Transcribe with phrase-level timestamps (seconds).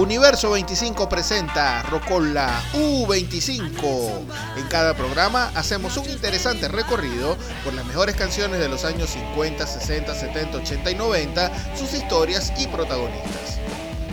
[0.00, 4.24] Universo 25 presenta Rocola U25.
[4.56, 9.66] En cada programa hacemos un interesante recorrido por las mejores canciones de los años 50,
[9.66, 13.58] 60, 70, 80 y 90, sus historias y protagonistas.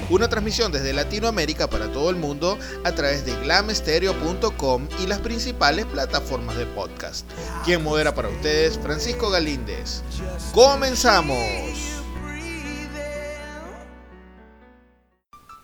[0.09, 5.85] Una transmisión desde Latinoamérica para todo el mundo a través de glamestereo.com y las principales
[5.85, 7.25] plataformas de podcast.
[7.63, 10.01] Quien modera para ustedes, Francisco Galíndez.
[10.53, 11.86] ¡Comenzamos!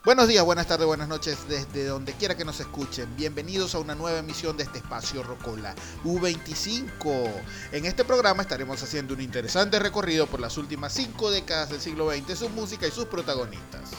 [0.06, 3.16] Buenos días, buenas tardes, buenas noches, desde donde quiera que nos escuchen.
[3.16, 7.32] Bienvenidos a una nueva emisión de este espacio Rocola U25.
[7.72, 12.12] En este programa estaremos haciendo un interesante recorrido por las últimas cinco décadas del siglo
[12.12, 13.92] XX, su música y sus protagonistas.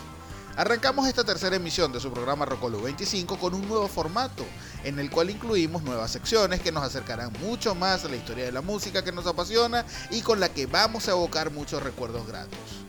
[0.56, 4.44] Arrancamos esta tercera emisión de su programa Rocola U25 con un nuevo formato,
[4.84, 8.52] en el cual incluimos nuevas secciones que nos acercarán mucho más a la historia de
[8.52, 12.84] la música que nos apasiona y con la que vamos a evocar muchos recuerdos gratos.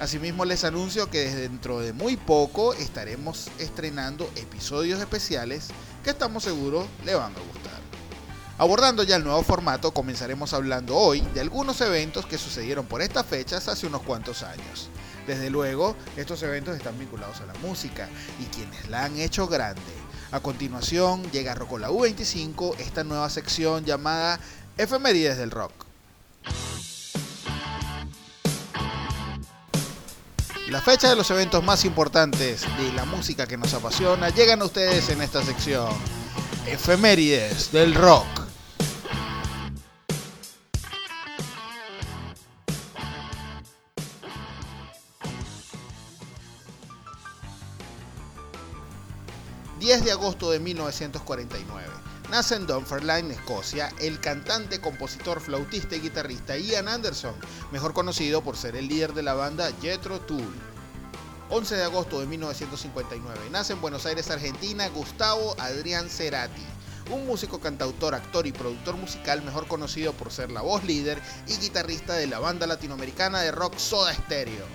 [0.00, 5.68] Asimismo les anuncio que desde dentro de muy poco estaremos estrenando episodios especiales
[6.02, 7.80] que estamos seguros le van a gustar.
[8.58, 13.26] Abordando ya el nuevo formato, comenzaremos hablando hoy de algunos eventos que sucedieron por estas
[13.26, 14.90] fechas hace unos cuantos años.
[15.26, 18.08] Desde luego, estos eventos están vinculados a la música
[18.40, 19.80] y quienes la han hecho grande.
[20.32, 24.38] A continuación llega Rocola U25, esta nueva sección llamada
[24.76, 25.93] Efemérides del Rock.
[30.68, 34.64] La fecha de los eventos más importantes de la música que nos apasiona llegan a
[34.64, 35.90] ustedes en esta sección.
[36.66, 38.26] Efemérides del rock.
[49.80, 52.13] ...10 de agosto de 1949...
[52.34, 57.32] Nace en Dunfermline, Escocia, el cantante, compositor, flautista y guitarrista Ian Anderson,
[57.70, 60.52] mejor conocido por ser el líder de la banda Jethro Tull.
[61.50, 66.66] 11 de agosto de 1959 nace en Buenos Aires, Argentina, Gustavo Adrián Cerati,
[67.12, 71.56] un músico, cantautor, actor y productor musical mejor conocido por ser la voz líder y
[71.58, 74.66] guitarrista de la banda latinoamericana de rock Soda Stereo.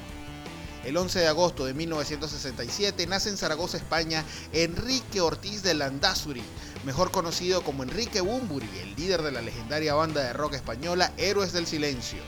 [0.85, 4.23] El 11 de agosto de 1967 nace en Zaragoza, España,
[4.53, 6.41] Enrique Ortiz de Landazuri,
[6.83, 11.53] mejor conocido como Enrique Bumburi, el líder de la legendaria banda de rock española Héroes
[11.53, 12.19] del Silencio.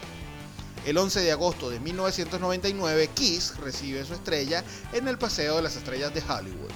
[0.86, 4.64] El 11 de agosto de 1999, Kiss recibe su estrella
[4.94, 6.72] en el Paseo de las Estrellas de Hollywood.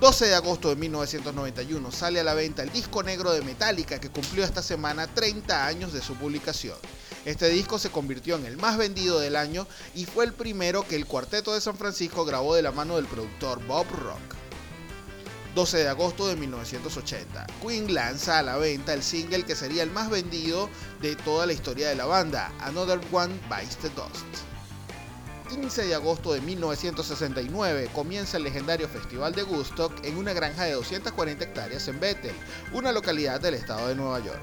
[0.00, 4.10] 12 de agosto de 1991 sale a la venta el disco negro de Metallica que
[4.10, 6.76] cumplió esta semana 30 años de su publicación.
[7.24, 10.94] Este disco se convirtió en el más vendido del año y fue el primero que
[10.94, 14.47] el Cuarteto de San Francisco grabó de la mano del productor Bob Rock.
[15.54, 19.90] 12 de agosto de 1980, Queen lanza a la venta el single que sería el
[19.90, 20.68] más vendido
[21.00, 24.48] de toda la historia de la banda, Another One Bites the Dust.
[25.48, 30.72] 15 de agosto de 1969 comienza el legendario Festival de Woodstock en una granja de
[30.72, 32.34] 240 hectáreas en Bethel,
[32.72, 34.42] una localidad del estado de Nueva York.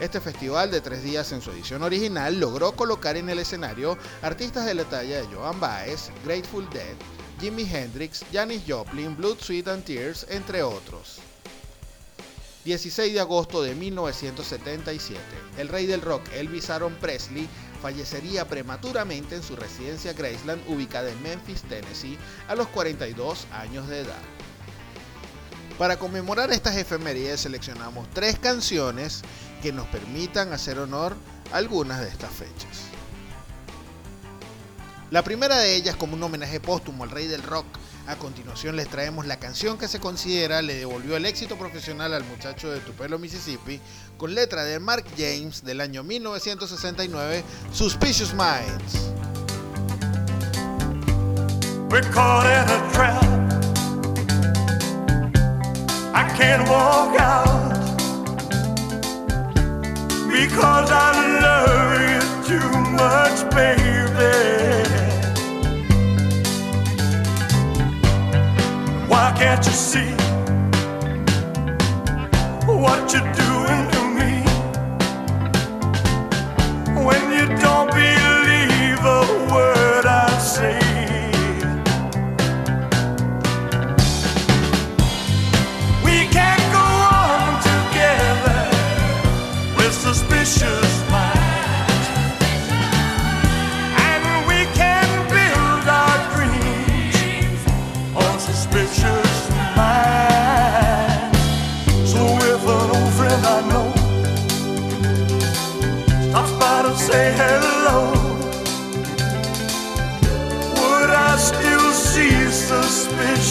[0.00, 4.66] Este festival de tres días en su edición original logró colocar en el escenario artistas
[4.66, 6.96] de la talla de Joan Baez, Grateful Dead,
[7.40, 11.18] Jimi Hendrix, Janis Joplin, Blood, Sweat and Tears, entre otros.
[12.64, 15.20] 16 de agosto de 1977,
[15.58, 17.48] el rey del rock Elvis Aaron Presley
[17.80, 24.00] fallecería prematuramente en su residencia Graceland ubicada en Memphis, Tennessee, a los 42 años de
[24.00, 24.22] edad.
[25.78, 29.22] Para conmemorar estas efemérides seleccionamos tres canciones
[29.62, 31.14] que nos permitan hacer honor
[31.52, 32.95] a algunas de estas fechas.
[35.10, 37.66] La primera de ellas como un homenaje póstumo al rey del rock.
[38.08, 42.24] A continuación les traemos la canción que se considera le devolvió el éxito profesional al
[42.24, 43.80] muchacho de Tupelo, Mississippi,
[44.16, 49.12] con letra de Mark James del año 1969, Suspicious Minds.
[51.88, 53.22] We're caught in a trap.
[56.12, 57.76] I can't walk out
[60.28, 64.95] because I love you too much, baby.
[69.16, 70.12] Why can't you see
[72.66, 74.32] what you're doing to me?
[77.02, 78.15] When you don't believe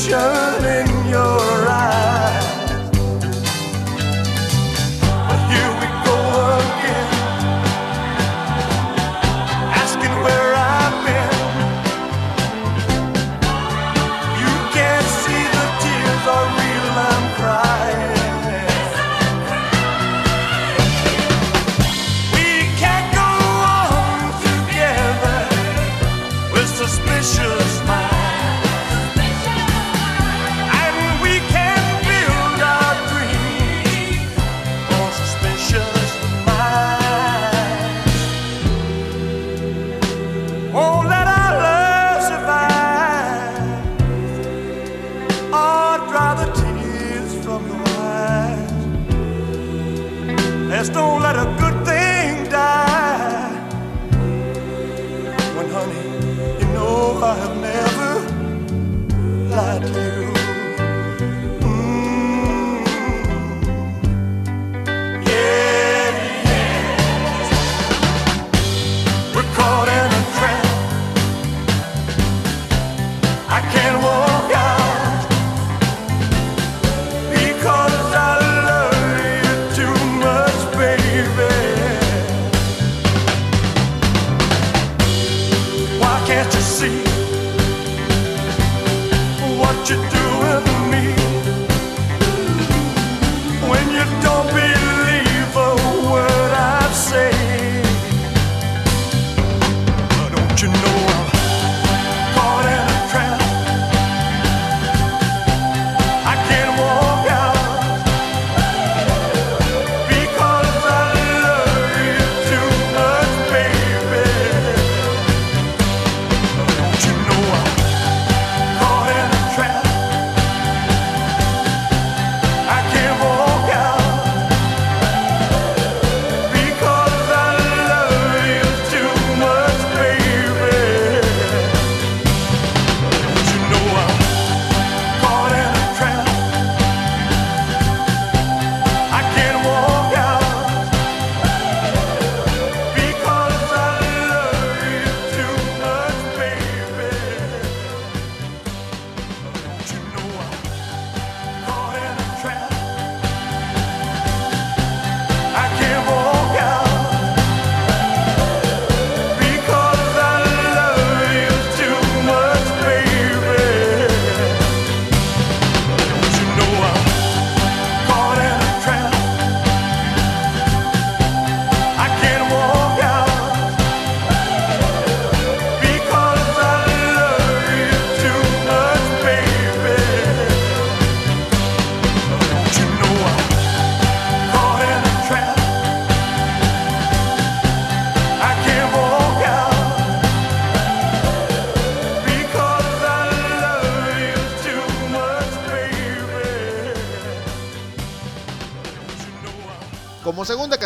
[0.07, 0.44] show.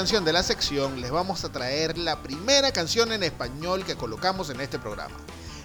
[0.09, 4.59] De la sección les vamos a traer la primera canción en español que colocamos en
[4.59, 5.15] este programa.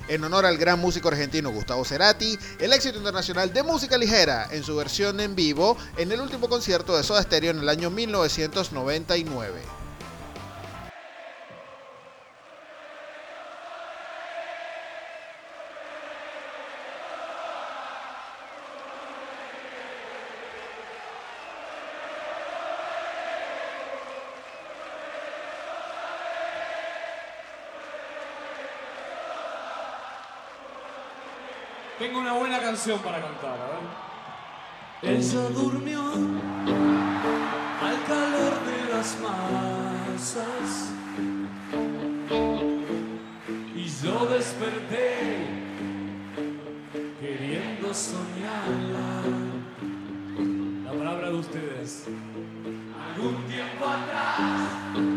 [0.07, 4.63] En honor al gran músico argentino Gustavo Cerati, el éxito internacional de música ligera en
[4.63, 9.84] su versión en vivo en el último concierto de Soda Stereo en el año 1999.
[32.85, 33.67] Canción para cantar, a
[35.07, 35.17] ver.
[35.17, 36.03] Ella durmió
[37.83, 40.93] al calor de las masas
[43.75, 45.47] y yo desperté
[47.23, 49.23] queriendo soñarla.
[50.85, 52.05] La palabra de ustedes.
[53.17, 55.14] Algún tiempo atrás.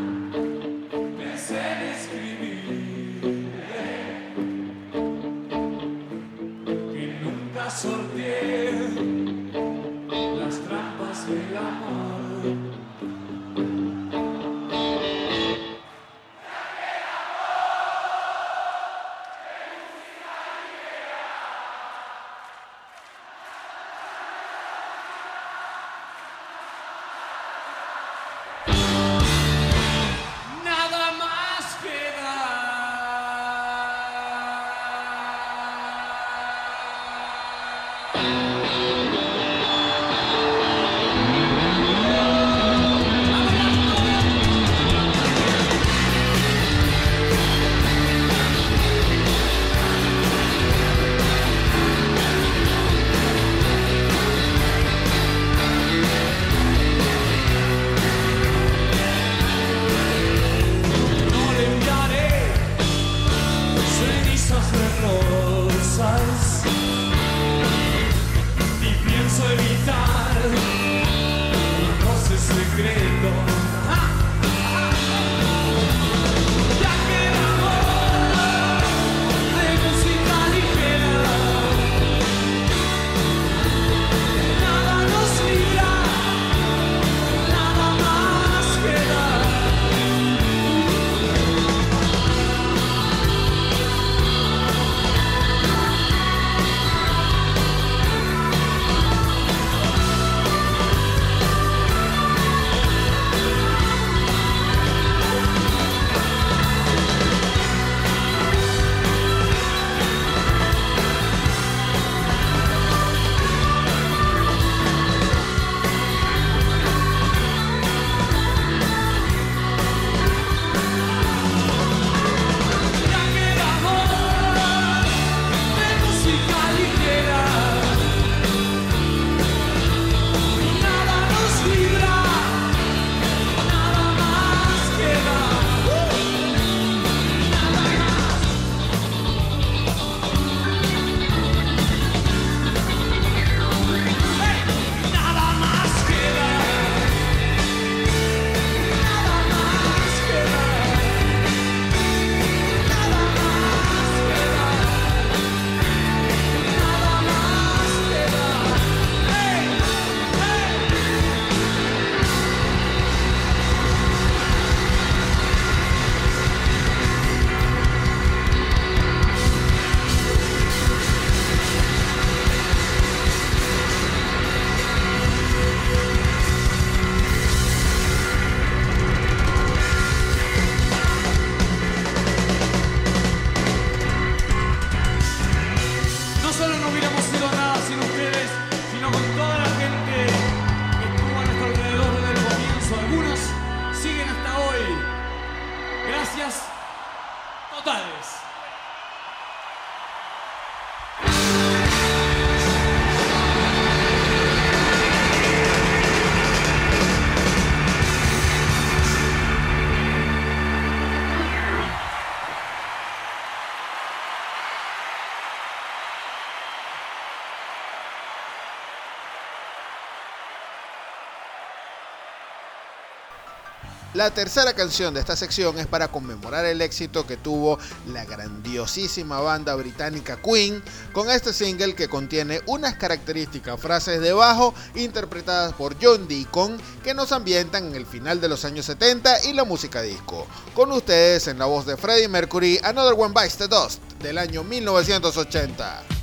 [224.17, 229.41] La tercera canción de esta sección es para conmemorar el éxito que tuvo la grandiosísima
[229.41, 230.81] banda británica Queen
[231.13, 237.13] con este single que contiene unas características frases de bajo interpretadas por John Deacon que
[237.13, 240.47] nos ambientan en el final de los años 70 y la música disco.
[240.73, 244.63] Con ustedes en la voz de Freddie Mercury, Another One Bites the Dust del año
[244.63, 246.16] 1980.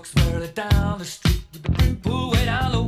[0.00, 2.86] Walks further down the street with the brim pulled way down low.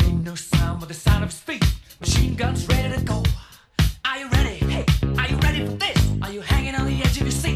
[0.00, 1.64] Ain't no sound but the sound of his feet.
[2.00, 3.22] Machine guns ready to go.
[4.04, 4.56] Are you ready?
[4.72, 4.84] Hey,
[5.16, 5.98] are you ready for this?
[6.22, 7.51] Are you hanging on the edge of your seat?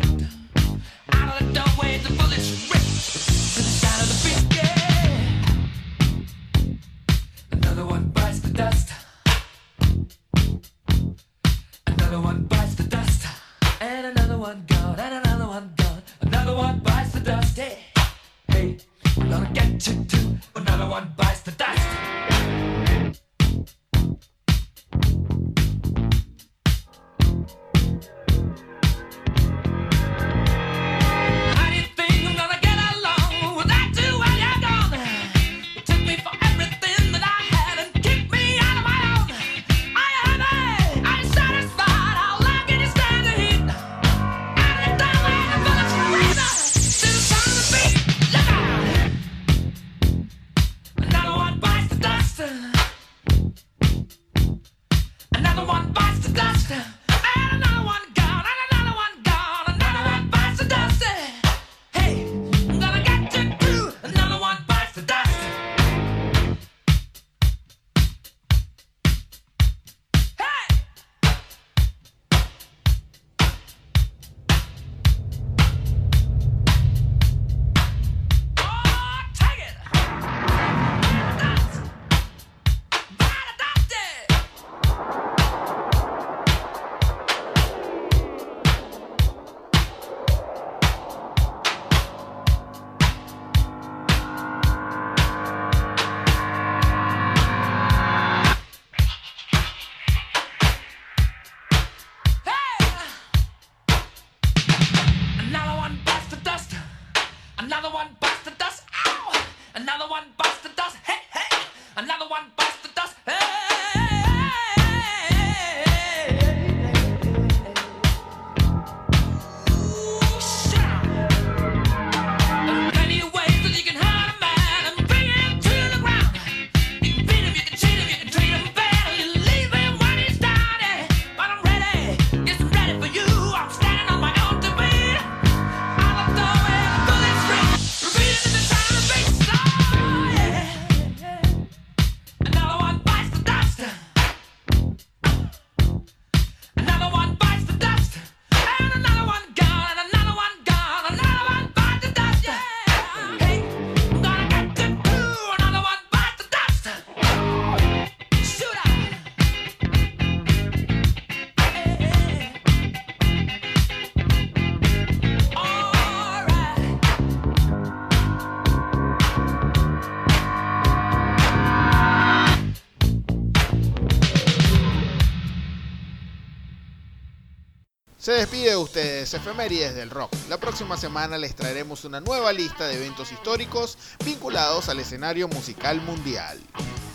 [178.97, 180.33] Ustedes Efemérides del Rock.
[180.49, 186.01] La próxima semana les traeremos una nueva lista de eventos históricos vinculados al escenario musical
[186.01, 186.59] mundial.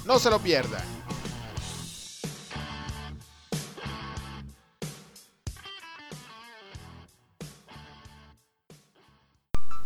[0.06, 0.84] No se lo pierdan.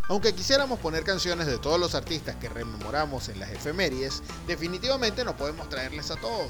[0.10, 5.38] Aunque quisiéramos poner canciones de todos los artistas que rememoramos en las efemérides, definitivamente no
[5.38, 6.49] podemos traerles a todos.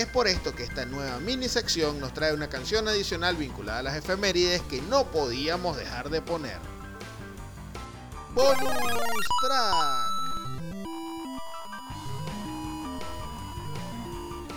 [0.00, 3.82] Es por esto que esta nueva mini sección nos trae una canción adicional vinculada a
[3.82, 6.56] las efemérides que no podíamos dejar de poner.
[8.32, 8.56] Bonus
[9.42, 10.06] track.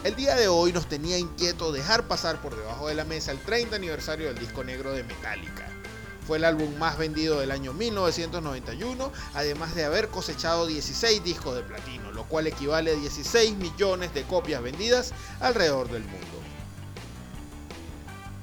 [0.06, 3.40] El día de hoy nos tenía inquieto dejar pasar por debajo de la mesa el
[3.40, 5.68] 30 aniversario del disco negro de Metallica.
[6.26, 11.64] Fue el álbum más vendido del año 1991, además de haber cosechado 16 discos de
[11.64, 12.03] platino,
[12.34, 16.18] cual equivale a 16 millones de copias vendidas alrededor del mundo.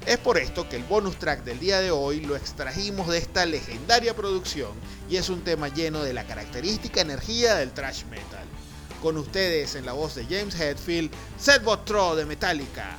[0.07, 3.44] Es por esto que el bonus track del día de hoy lo extrajimos de esta
[3.46, 4.70] legendaria producción
[5.09, 8.46] y es un tema lleno de la característica energía del thrash metal.
[9.03, 12.94] Con ustedes en la voz de James Hetfield, Seth Botro de Metallica.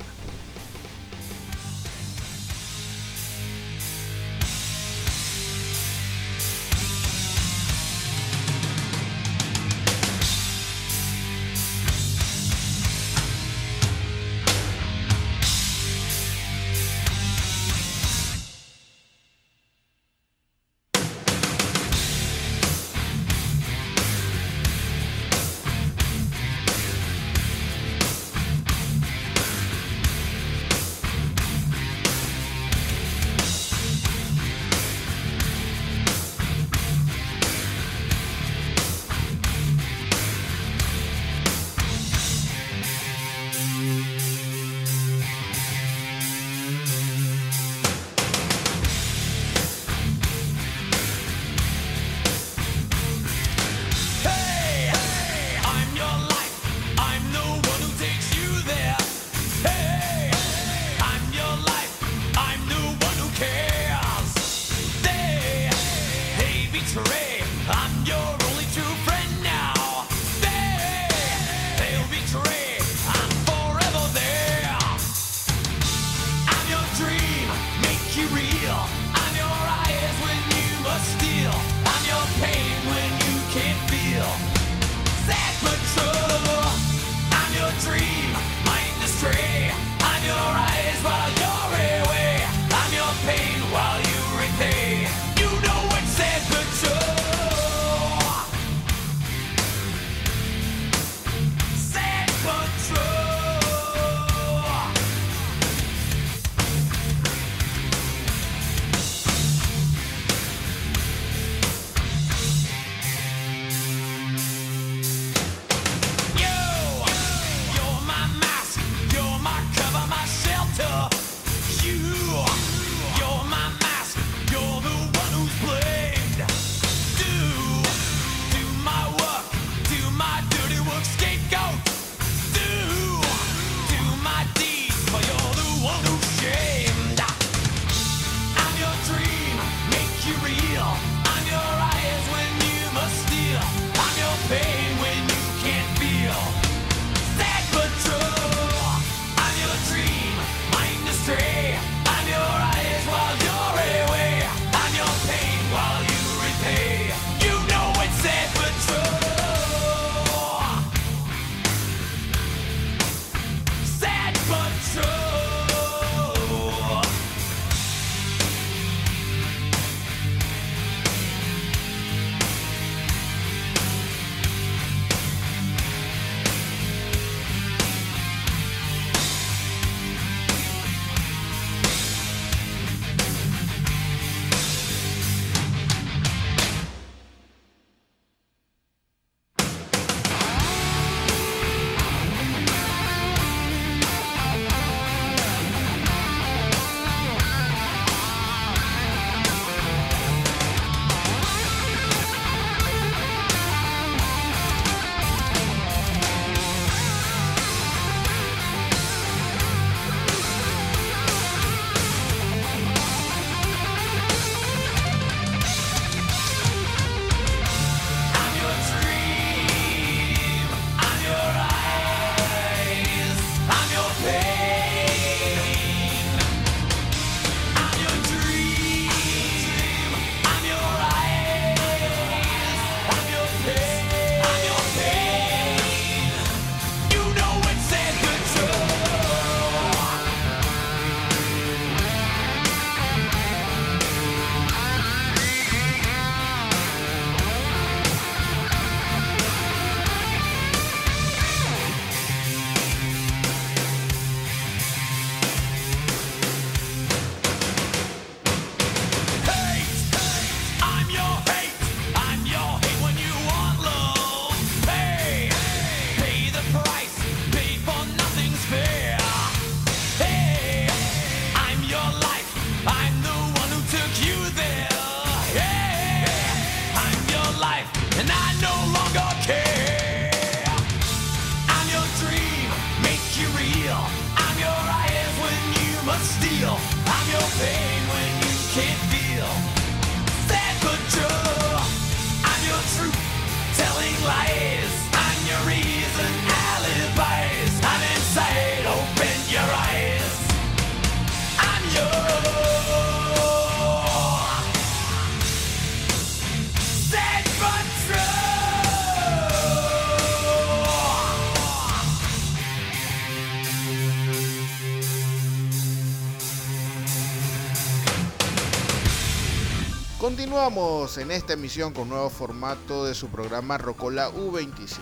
[320.52, 324.98] Continuamos en esta emisión con nuevo formato de su programa Rocola U25.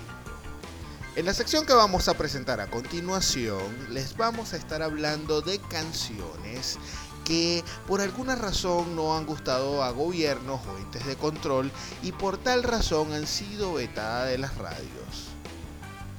[1.16, 3.60] En la sección que vamos a presentar a continuación,
[3.92, 6.78] les vamos a estar hablando de canciones
[7.24, 12.38] que por alguna razón no han gustado a gobiernos o entes de control y por
[12.38, 15.30] tal razón han sido vetadas de las radios.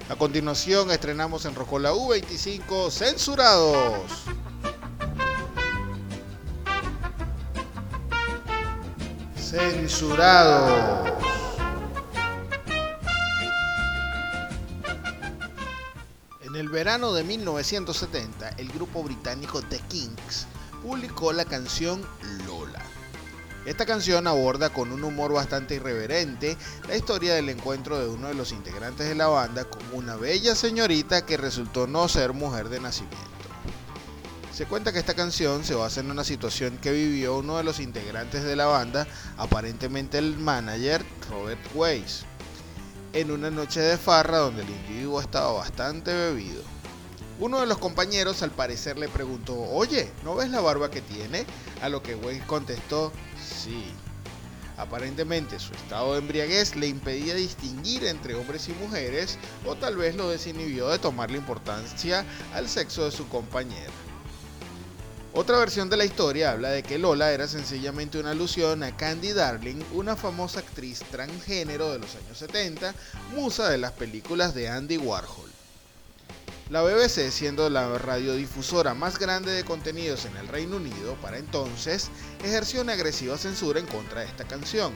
[0.10, 4.26] A continuación estrenamos en Rocola U25 Censurados.
[9.52, 11.12] Censurados.
[16.40, 20.48] En el verano de 1970, el grupo británico The Kinks
[20.82, 22.02] publicó la canción
[22.48, 22.82] Lola.
[23.66, 26.56] Esta canción aborda con un humor bastante irreverente
[26.88, 30.56] la historia del encuentro de uno de los integrantes de la banda con una bella
[30.56, 33.41] señorita que resultó no ser mujer de nacimiento.
[34.52, 37.80] Se cuenta que esta canción se basa en una situación que vivió uno de los
[37.80, 42.26] integrantes de la banda, aparentemente el manager Robert Weiss,
[43.14, 46.62] en una noche de farra donde el individuo estaba bastante bebido.
[47.40, 51.46] Uno de los compañeros al parecer le preguntó, oye, ¿no ves la barba que tiene?
[51.82, 53.86] A lo que Weiss contestó, sí.
[54.78, 60.16] Aparentemente su estado de embriaguez le impedía distinguir entre hombres y mujeres o tal vez
[60.16, 63.92] lo desinhibió de tomarle importancia al sexo de su compañera.
[65.34, 69.32] Otra versión de la historia habla de que Lola era sencillamente una alusión a Candy
[69.32, 72.94] Darling, una famosa actriz transgénero de los años 70,
[73.34, 75.50] musa de las películas de Andy Warhol.
[76.70, 82.10] La BBC, siendo la radiodifusora más grande de contenidos en el Reino Unido para entonces,
[82.44, 84.92] ejerció una agresiva censura en contra de esta canción.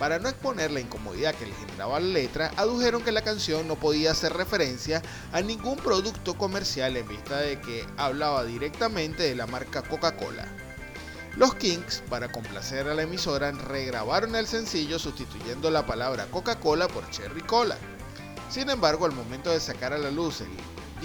[0.00, 3.76] Para no exponer la incomodidad que le generaba la letra, adujeron que la canción no
[3.76, 9.46] podía hacer referencia a ningún producto comercial en vista de que hablaba directamente de la
[9.46, 10.48] marca Coca-Cola.
[11.36, 17.08] Los Kings, para complacer a la emisora, regrabaron el sencillo sustituyendo la palabra Coca-Cola por
[17.10, 17.76] Cherry Cola.
[18.48, 20.48] Sin embargo, al momento de sacar a la luz el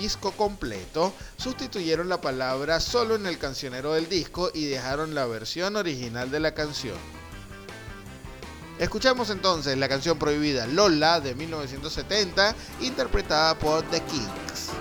[0.02, 5.76] disco completo, sustituyeron la palabra solo en el cancionero del disco y dejaron la versión
[5.76, 6.96] original de la canción.
[8.80, 14.72] Escuchamos entonces la canción prohibida Lola de 1970, interpretada por The Kings.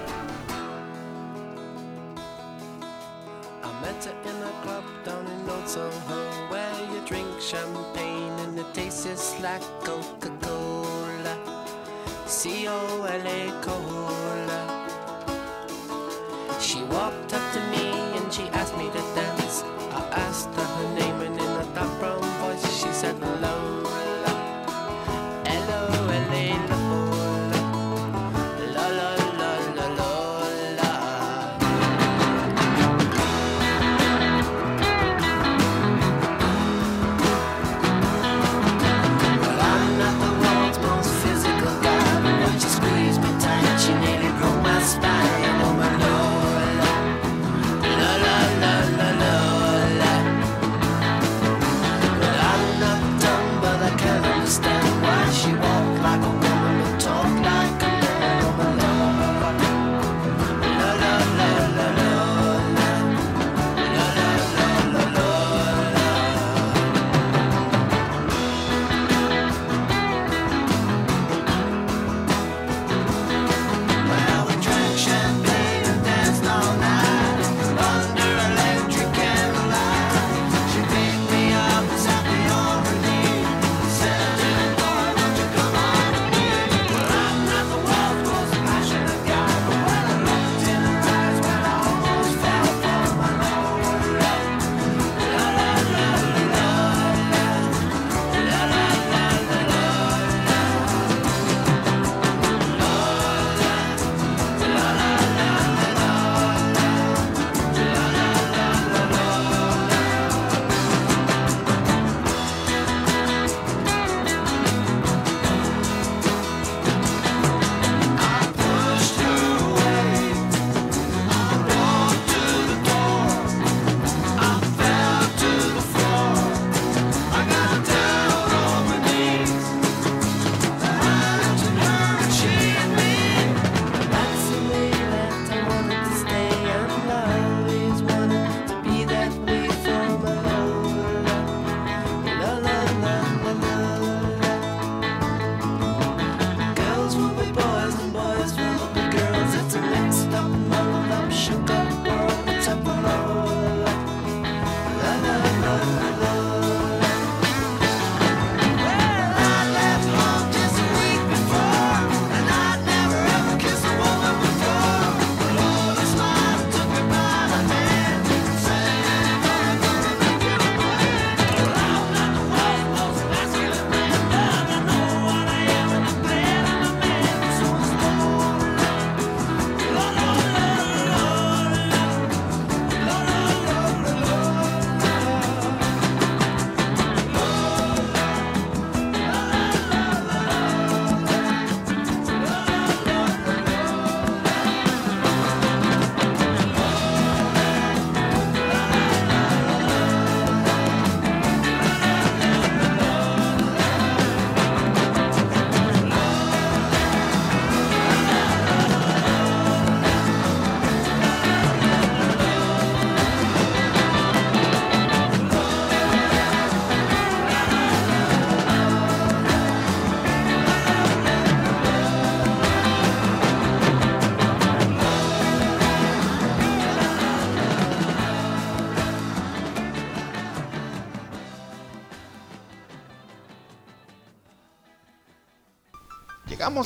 [16.61, 19.13] She walked up to me and she asked me to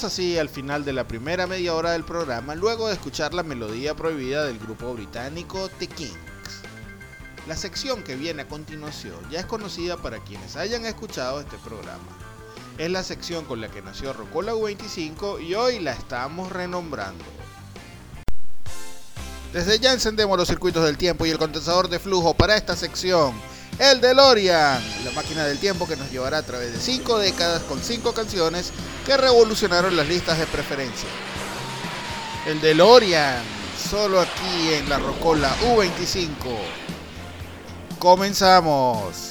[0.05, 3.97] Así al final de la primera media hora del programa luego de escuchar la melodía
[3.97, 6.15] prohibida del grupo británico The Kings.
[7.49, 12.07] La sección que viene a continuación ya es conocida para quienes hayan escuchado este programa.
[12.79, 17.25] Es la sección con la que nació Rocola U25 y hoy la estamos renombrando.
[19.53, 23.35] Desde ya encendemos los circuitos del tiempo y el condensador de flujo para esta sección,
[23.79, 27.83] el DeLorean, la máquina del tiempo que nos llevará a través de 5 décadas con
[27.83, 28.73] 5 canciones
[29.07, 31.09] que revolucionaron las listas de preferencia.
[32.47, 33.43] El DeLorean,
[33.91, 36.29] solo aquí en la Rocola U25.
[37.99, 39.28] Comenzamos.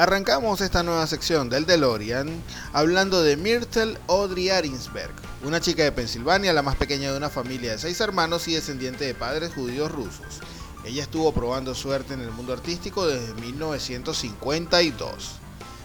[0.00, 5.12] Arrancamos esta nueva sección del DeLorean hablando de Myrtle Audrey Arinsberg,
[5.44, 9.04] una chica de Pensilvania, la más pequeña de una familia de seis hermanos y descendiente
[9.04, 10.40] de padres judíos rusos.
[10.86, 15.32] Ella estuvo probando suerte en el mundo artístico desde 1952.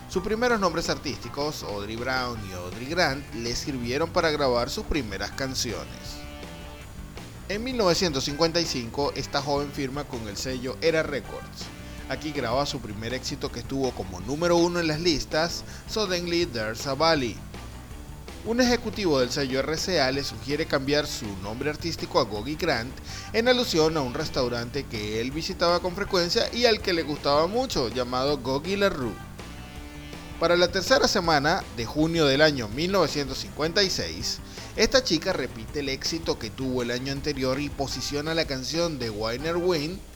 [0.10, 5.32] Sus primeros nombres artísticos, Audrey Brown y Audrey Grant, le sirvieron para grabar sus primeras
[5.32, 6.22] canciones.
[7.50, 11.75] En 1955, esta joven firma con el sello Era Records.
[12.08, 16.86] Aquí graba su primer éxito que estuvo como número uno en las listas, Suddenly There's
[16.86, 17.36] a Valley.
[18.46, 22.94] Un ejecutivo del sello RCA le sugiere cambiar su nombre artístico a Gogi Grant
[23.34, 27.48] en alusión a un restaurante que él visitaba con frecuencia y al que le gustaba
[27.48, 29.26] mucho, llamado Gogi La Rue.
[30.40, 34.40] Para la tercera semana de junio del año 1956,
[34.76, 39.10] esta chica repite el éxito que tuvo el año anterior y posiciona la canción de
[39.10, 40.15] Weiner Wind, El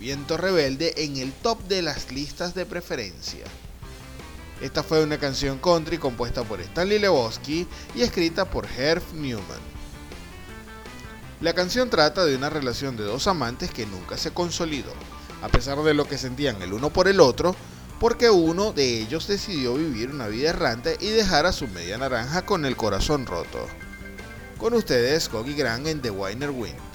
[0.00, 3.44] viento rebelde, en el top de las listas de preferencia.
[4.60, 9.60] Esta fue una canción country compuesta por Stanley Lebowski y escrita por Herb Newman.
[11.40, 14.92] La canción trata de una relación de dos amantes que nunca se consolidó,
[15.42, 17.54] a pesar de lo que sentían el uno por el otro,
[17.98, 22.44] porque uno de ellos decidió vivir una vida errante y dejar a su media naranja
[22.46, 23.66] con el corazón roto.
[24.58, 26.89] Con ustedes, Gogi Grant en The Winer Wind.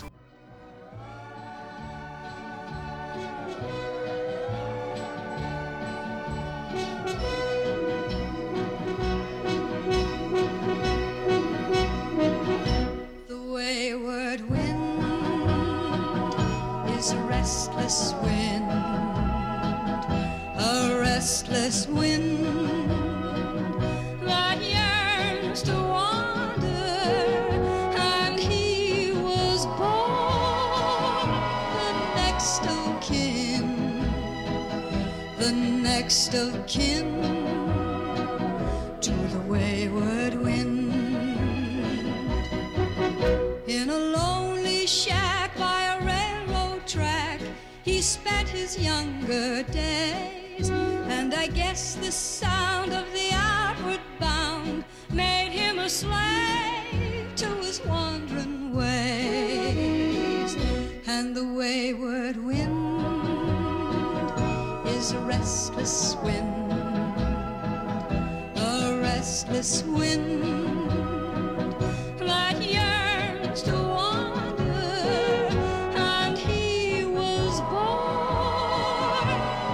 [36.06, 37.20] Next of kin
[39.02, 40.94] to the wayward wind.
[43.66, 47.42] In a lonely shack by a railroad track,
[47.82, 50.70] he spent his younger days.
[51.10, 57.82] And I guess the sound of the outward bound made him a slave to his
[57.84, 60.56] wandering ways.
[61.08, 62.38] And the wayward
[65.06, 66.72] is a restless wind,
[68.56, 70.42] a restless wind
[72.18, 74.64] that yearns to wander,
[75.96, 79.28] and he was born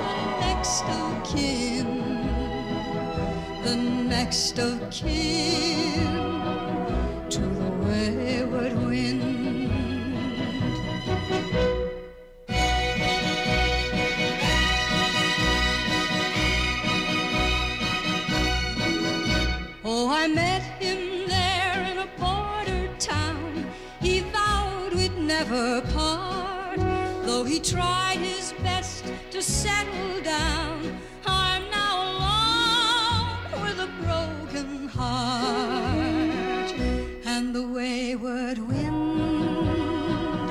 [0.04, 1.88] the next of kin,
[3.63, 6.11] the next of kin
[25.62, 36.74] Though he tried his best to settle down, I'm now alone with a broken heart.
[37.26, 40.50] And the wayward wind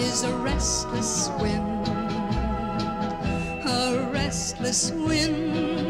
[0.00, 1.88] is a restless wind,
[3.64, 5.87] a restless wind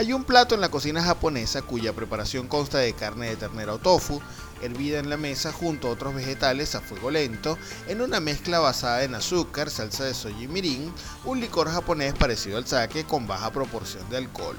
[0.00, 3.78] Hay un plato en la cocina japonesa cuya preparación consta de carne de ternera o
[3.78, 4.18] tofu,
[4.62, 9.04] hervida en la mesa junto a otros vegetales a fuego lento, en una mezcla basada
[9.04, 10.90] en azúcar, salsa de soya y mirin,
[11.26, 14.56] un licor japonés parecido al sake con baja proporción de alcohol.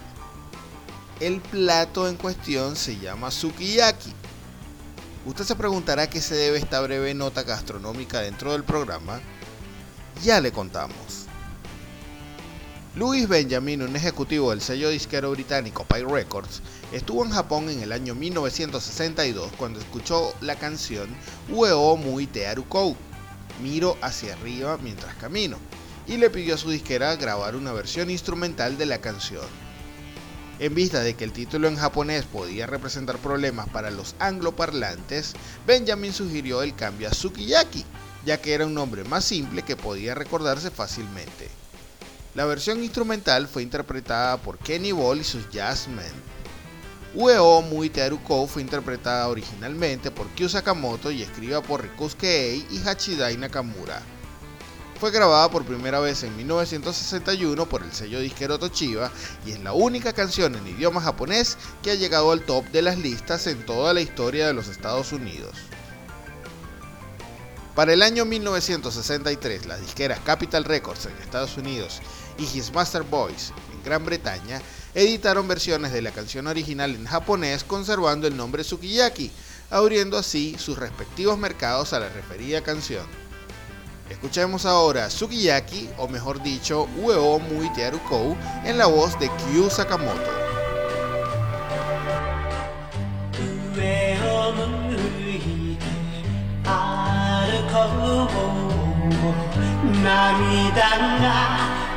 [1.20, 4.14] El plato en cuestión se llama sukiyaki.
[5.26, 9.20] Usted se preguntará qué se debe esta breve nota gastronómica dentro del programa.
[10.24, 11.21] Ya le contamos.
[12.94, 16.62] Louis Benjamin, un ejecutivo del sello disquero británico Pie Records,
[16.92, 21.08] estuvo en Japón en el año 1962 cuando escuchó la canción
[21.50, 22.98] Ueo Mui Te Arukou,
[23.64, 25.58] Miro hacia arriba mientras camino,
[26.06, 29.48] y le pidió a su disquera grabar una versión instrumental de la canción.
[30.60, 35.32] En vista de que el título en japonés podía representar problemas para los angloparlantes,
[35.66, 37.86] Benjamin sugirió el cambio a Sukiyaki,
[38.26, 41.61] ya que era un nombre más simple que podía recordarse fácilmente.
[42.34, 46.14] La versión instrumental fue interpretada por Kenny Ball y sus Jazzmen.
[47.14, 53.36] Ueo Mui Tearuko fue interpretada originalmente por Kyu Sakamoto y escrita por Rikusuke y Hachidai
[53.36, 54.02] Nakamura.
[54.98, 59.12] Fue grabada por primera vez en 1961 por el sello disquero Toshiba
[59.46, 62.98] y es la única canción en idioma japonés que ha llegado al top de las
[62.98, 65.58] listas en toda la historia de los Estados Unidos.
[67.76, 72.02] Para el año 1963, las disqueras Capitol Records en Estados Unidos
[72.38, 74.62] y His Master Boys en Gran Bretaña
[74.94, 79.32] editaron versiones de la canción original en japonés conservando el nombre Sukiyaki,
[79.70, 83.06] abriendo así sus respectivos mercados a la referida canción.
[84.10, 90.42] Escuchemos ahora Sukiyaki, o mejor dicho, Ueo Mui Tearukou, en la voz de Kyu Sakamoto.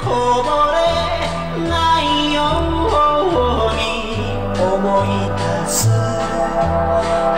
[0.05, 0.11] こ
[0.43, 0.77] ぼれ
[1.67, 2.95] ないよう
[3.75, 3.81] に
[4.61, 5.89] 思い出す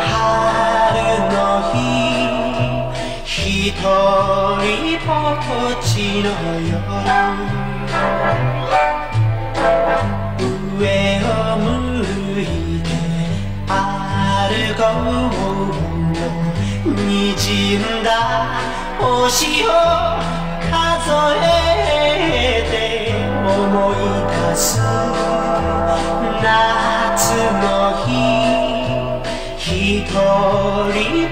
[0.02, 0.10] 春
[1.32, 1.36] の
[1.72, 1.74] 日
[3.24, 3.78] 一人
[5.06, 5.86] ぼっち
[6.22, 6.26] の
[6.60, 6.74] 夜
[10.76, 10.82] 上
[11.22, 11.24] を
[11.58, 11.64] 向
[12.42, 12.44] い
[12.82, 12.84] て
[13.68, 13.74] 歩
[14.76, 14.82] こ
[16.84, 18.08] う滲んだ
[18.98, 20.45] 星を
[21.42, 22.74] えて
[23.46, 23.94] 思い
[24.50, 24.80] 出す
[26.42, 26.44] 夏
[27.62, 27.64] の
[28.06, 28.08] 日
[29.58, 30.14] 一人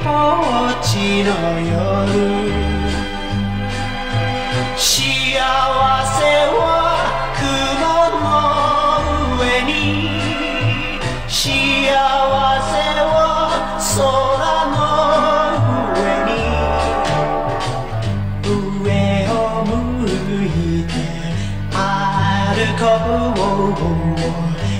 [0.02, 0.08] ぼ
[0.70, 0.92] っち
[1.24, 1.28] の
[1.60, 1.72] 夜。
[4.76, 6.20] 幸せ
[6.56, 6.73] は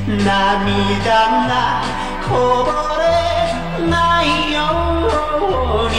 [0.07, 1.05] 涙
[1.49, 1.83] が
[2.29, 2.29] こ
[2.65, 3.05] ぼれ
[3.89, 4.59] ないよ
[5.81, 5.97] うに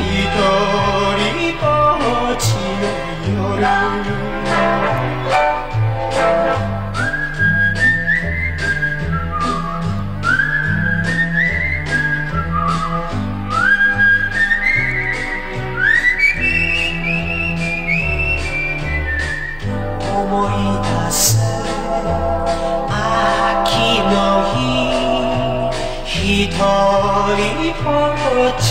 [1.20, 1.24] 人
[1.60, 1.62] ぼ
[2.32, 2.44] っち
[2.80, 2.84] の
[3.60, 4.31] 夜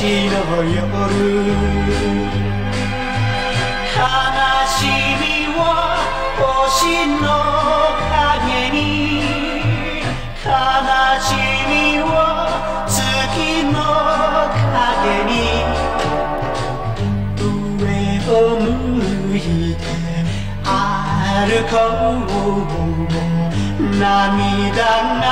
[0.02, 0.34] っちの
[0.64, 0.82] 夜
[3.94, 4.02] 悲
[4.66, 4.82] し
[5.22, 5.62] みは
[6.42, 7.24] 星の
[8.10, 8.82] 影に
[10.44, 10.50] 悲
[11.22, 11.30] し
[11.70, 12.10] みは
[12.90, 13.78] 月の
[14.74, 15.32] 影に
[17.78, 17.86] 上
[18.34, 18.66] を向
[19.38, 19.40] い
[19.76, 19.86] て
[20.64, 20.70] 歩
[21.70, 21.78] こ
[23.62, 24.82] う涙
[25.22, 25.32] が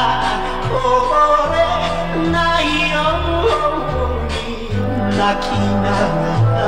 [5.20, 6.00] 泣きなが
[6.56, 6.64] ら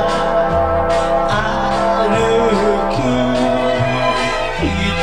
[2.02, 2.20] 歩
[2.92, 3.00] く。
[4.60, 5.00] 一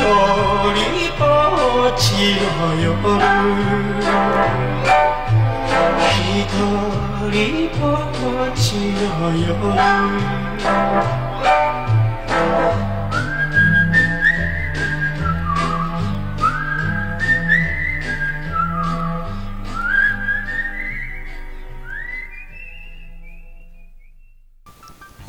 [0.78, 0.86] 人
[1.18, 1.22] ぼ
[1.88, 2.46] っちの
[2.80, 2.94] 夜。
[6.14, 6.54] 一
[7.32, 7.34] 人
[7.82, 7.84] ぼ
[8.46, 8.62] っち
[8.94, 9.02] の
[9.34, 9.50] 夜。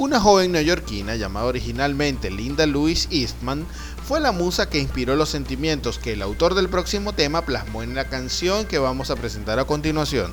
[0.00, 3.66] Una joven neoyorquina llamada originalmente Linda Louise Eastman
[4.08, 7.94] fue la musa que inspiró los sentimientos que el autor del próximo tema plasmó en
[7.94, 10.32] la canción que vamos a presentar a continuación.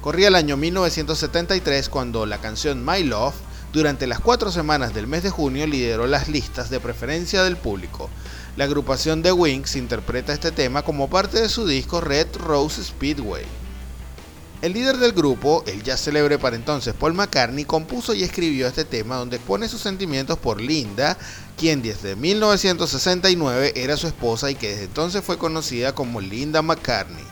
[0.00, 3.34] Corría el año 1973 cuando la canción My Love
[3.74, 8.08] Durante las cuatro semanas del mes de junio lideró las listas de preferencia del público.
[8.56, 13.44] La agrupación The Wings interpreta este tema como parte de su disco Red Rose Speedway.
[14.62, 18.84] El líder del grupo, el ya célebre para entonces Paul McCartney, compuso y escribió este
[18.84, 21.18] tema donde expone sus sentimientos por Linda,
[21.58, 27.24] quien desde 1969 era su esposa y que desde entonces fue conocida como Linda McCartney.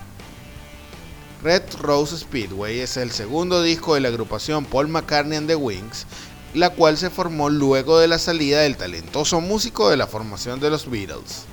[1.41, 6.07] Red Rose Speedway es el segundo disco de la agrupación Paul McCartney and the Wings,
[6.53, 10.71] la cual se formó luego de la salida del talentoso músico de la formación de
[10.71, 11.45] los Beatles.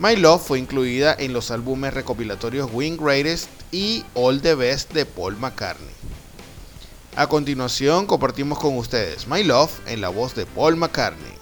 [0.00, 5.04] My Love fue incluida en los álbumes recopilatorios Wing Greatest y All the Best de
[5.06, 5.94] Paul McCartney.
[7.16, 11.36] A continuación compartimos con ustedes My Love en la voz de Paul McCartney.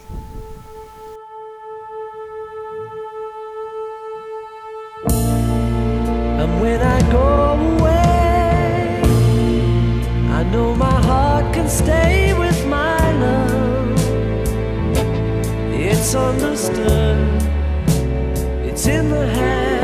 [5.09, 9.01] And when I go away,
[10.31, 13.99] I know my heart can stay with my love.
[15.73, 17.17] It's understood,
[18.65, 19.76] it's in the hands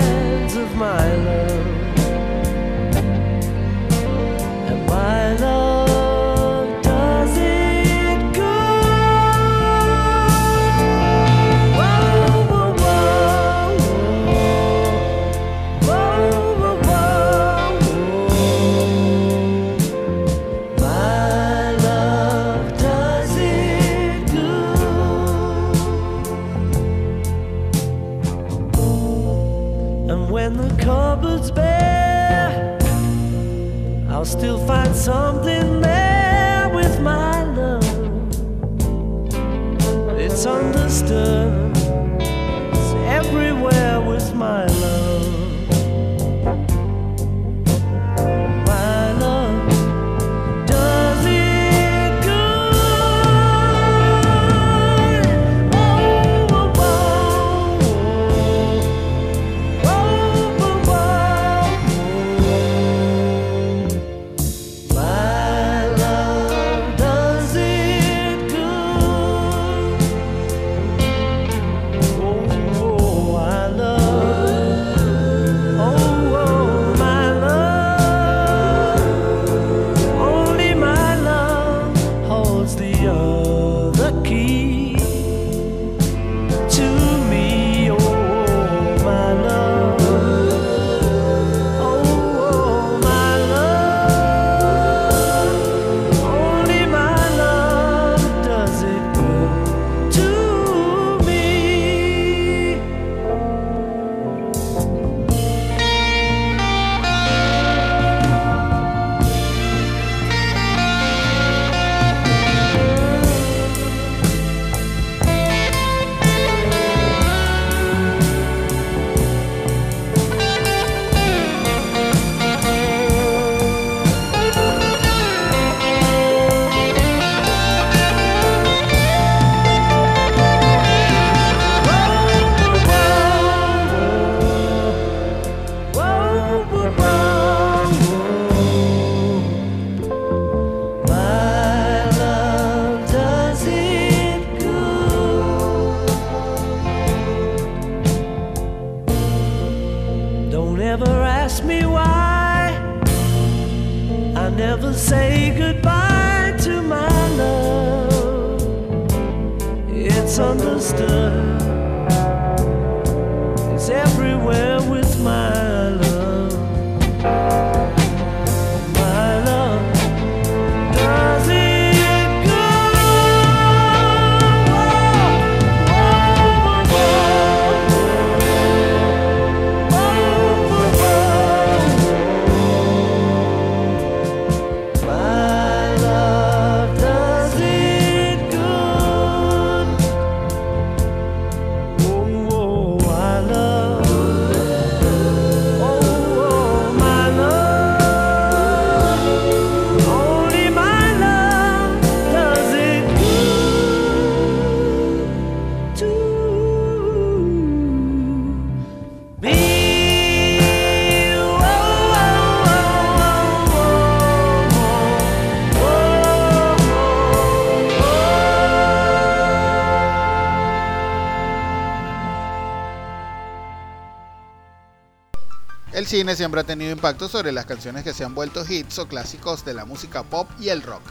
[226.03, 229.07] El cine siempre ha tenido impacto sobre las canciones que se han vuelto hits o
[229.07, 231.01] clásicos de la música pop y el rock.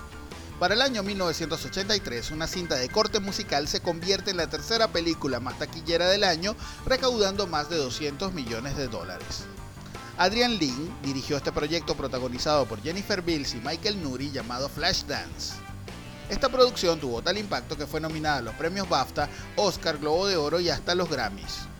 [0.60, 5.40] Para el año 1983, una cinta de corte musical se convierte en la tercera película
[5.40, 9.44] más taquillera del año, recaudando más de 200 millones de dólares.
[10.18, 15.54] Adrian Lin dirigió este proyecto protagonizado por Jennifer Bills y Michael Nuri llamado Flashdance.
[16.28, 20.36] Esta producción tuvo tal impacto que fue nominada a los premios BAFTA, Oscar, Globo de
[20.36, 21.71] Oro y hasta los Grammys.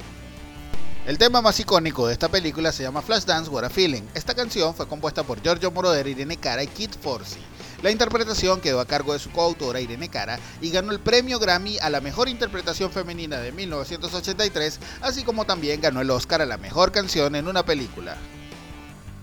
[1.05, 4.03] El tema más icónico de esta película se llama Flashdance What a Feeling.
[4.15, 7.43] Esta canción fue compuesta por Giorgio Moroder, Irene Cara y Kid Forsey.
[7.83, 11.77] La interpretación quedó a cargo de su coautora Irene Cara y ganó el premio Grammy
[11.81, 16.57] a la mejor interpretación femenina de 1983, así como también ganó el Oscar a la
[16.57, 18.17] mejor canción en una película.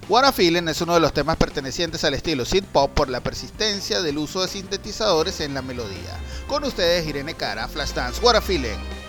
[0.09, 3.21] What a Feeling es uno de los temas pertenecientes al estilo synth pop por la
[3.21, 6.19] persistencia del uso de sintetizadores en la melodía.
[6.45, 9.08] Con ustedes Irene Cara, Flashdance What a Feeling.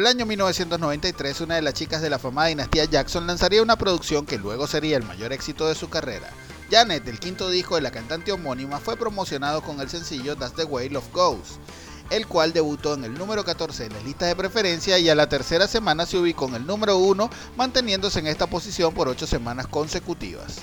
[0.00, 4.24] el año 1993, una de las chicas de la famada dinastía Jackson lanzaría una producción
[4.24, 6.30] que luego sería el mayor éxito de su carrera.
[6.70, 10.64] Janet, el quinto disco de la cantante homónima, fue promocionado con el sencillo That's the
[10.64, 11.58] Way Love Goes,
[12.08, 15.28] el cual debutó en el número 14 en las listas de preferencia y a la
[15.28, 17.28] tercera semana se ubicó en el número 1,
[17.58, 20.60] manteniéndose en esta posición por 8 semanas consecutivas.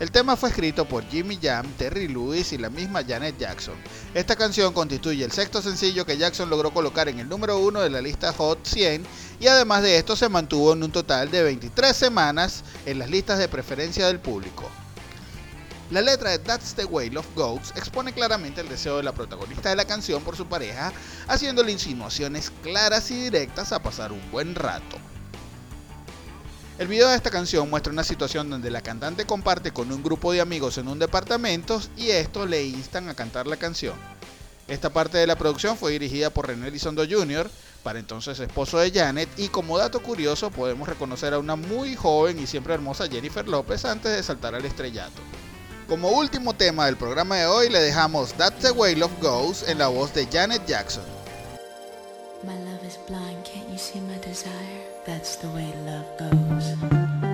[0.00, 3.76] El tema fue escrito por Jimmy Jam, Terry Lewis y la misma Janet Jackson.
[4.12, 7.90] Esta canción constituye el sexto sencillo que Jackson logró colocar en el número 1 de
[7.90, 9.06] la lista Hot 100
[9.38, 13.38] y además de esto se mantuvo en un total de 23 semanas en las listas
[13.38, 14.68] de preferencia del público.
[15.92, 19.68] La letra de That's the Way Love Goes expone claramente el deseo de la protagonista
[19.68, 20.92] de la canción por su pareja,
[21.28, 24.98] haciéndole insinuaciones claras y directas a pasar un buen rato.
[26.76, 30.32] El video de esta canción muestra una situación donde la cantante comparte con un grupo
[30.32, 33.94] de amigos en un departamento y estos le instan a cantar la canción.
[34.66, 37.48] Esta parte de la producción fue dirigida por René Elizondo Jr.,
[37.84, 42.40] para entonces esposo de Janet, y como dato curioso podemos reconocer a una muy joven
[42.40, 45.22] y siempre hermosa Jennifer López antes de saltar al estrellato.
[45.88, 49.78] Como último tema del programa de hoy le dejamos That's the Way Love Goes en
[49.78, 51.04] la voz de Janet Jackson.
[52.84, 54.82] love is blind, can't you see my desire?
[55.06, 57.33] That's the way love goes.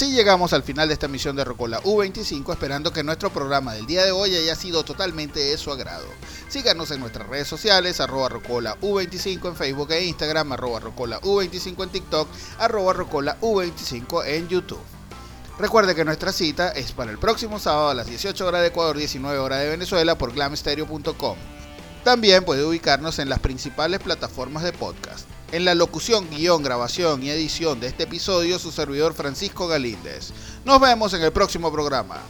[0.00, 3.84] Así llegamos al final de esta misión de Rocola U25, esperando que nuestro programa del
[3.84, 6.06] día de hoy haya sido totalmente de su agrado.
[6.48, 11.82] Síganos en nuestras redes sociales, arroba Rocola U25 en Facebook e Instagram, arroba Rocola U25
[11.82, 12.28] en TikTok,
[12.58, 14.80] arroba Rocola U25 en YouTube.
[15.58, 18.96] Recuerde que nuestra cita es para el próximo sábado a las 18 horas de Ecuador,
[18.96, 21.36] 19 horas de Venezuela por glamstereo.com.
[22.04, 25.28] También puede ubicarnos en las principales plataformas de podcast.
[25.52, 30.32] En la locución, guion, grabación y edición de este episodio, su servidor Francisco Galíndez.
[30.64, 32.22] Nos vemos en el próximo programa.